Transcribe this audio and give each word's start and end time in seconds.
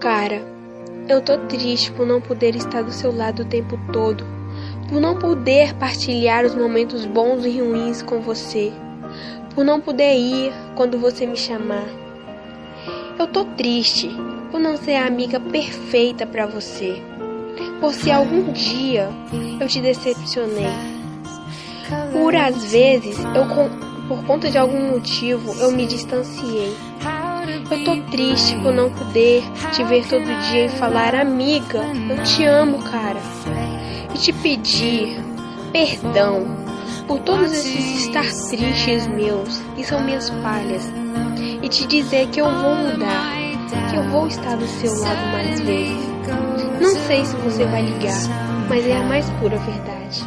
Cara, 0.00 0.44
eu 1.08 1.22
tô 1.22 1.38
triste 1.38 1.90
por 1.92 2.06
não 2.06 2.20
poder 2.20 2.54
estar 2.54 2.82
do 2.82 2.92
seu 2.92 3.14
lado 3.14 3.42
o 3.42 3.46
tempo 3.46 3.78
todo, 3.90 4.24
por 4.88 5.00
não 5.00 5.18
poder 5.18 5.74
partilhar 5.74 6.44
os 6.44 6.54
momentos 6.54 7.06
bons 7.06 7.46
e 7.46 7.60
ruins 7.60 8.02
com 8.02 8.20
você, 8.20 8.70
por 9.54 9.64
não 9.64 9.80
poder 9.80 10.14
ir 10.14 10.52
quando 10.76 10.98
você 10.98 11.26
me 11.26 11.36
chamar. 11.36 11.86
Eu 13.18 13.26
tô 13.26 13.46
triste 13.46 14.10
por 14.50 14.60
não 14.60 14.76
ser 14.76 14.96
a 14.96 15.06
amiga 15.06 15.40
perfeita 15.40 16.26
para 16.26 16.46
você, 16.46 17.02
por 17.80 17.94
se 17.94 18.10
algum 18.10 18.52
dia 18.52 19.08
eu 19.58 19.66
te 19.66 19.80
decepcionei. 19.80 20.66
Por 22.12 22.36
às 22.36 22.70
vezes 22.70 23.16
eu 23.18 23.46
por 24.08 24.24
conta 24.26 24.50
de 24.50 24.58
algum 24.58 24.90
motivo 24.90 25.58
eu 25.58 25.72
me 25.72 25.86
distanciei. 25.86 26.76
Eu 27.68 27.84
tô 27.84 27.96
triste 28.10 28.54
por 28.62 28.72
não 28.72 28.90
poder 28.90 29.42
te 29.72 29.82
ver 29.84 30.06
todo 30.06 30.24
dia 30.50 30.66
e 30.66 30.68
falar, 30.68 31.14
amiga, 31.16 31.80
eu 32.08 32.22
te 32.22 32.44
amo, 32.44 32.78
cara. 32.82 33.20
E 34.14 34.18
te 34.18 34.32
pedir 34.32 35.18
perdão 35.72 36.46
por 37.08 37.18
todos 37.20 37.52
esses 37.52 38.06
estar 38.06 38.22
tristes 38.22 39.06
meus, 39.08 39.60
que 39.74 39.84
são 39.84 40.00
minhas 40.02 40.28
falhas. 40.28 40.84
E 41.60 41.68
te 41.68 41.86
dizer 41.86 42.28
que 42.28 42.40
eu 42.40 42.50
vou 42.50 42.76
mudar, 42.76 43.32
que 43.90 43.96
eu 43.96 44.04
vou 44.10 44.28
estar 44.28 44.56
do 44.56 44.66
seu 44.66 44.94
lado 45.00 45.26
mais 45.32 45.60
vezes. 45.60 46.06
Não 46.80 46.94
sei 47.06 47.24
se 47.24 47.34
você 47.36 47.64
vai 47.64 47.82
ligar, 47.82 48.68
mas 48.68 48.86
é 48.86 48.96
a 48.96 49.02
mais 49.02 49.28
pura 49.40 49.56
verdade. 49.58 50.24